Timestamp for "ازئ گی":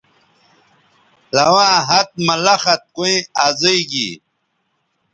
3.45-4.07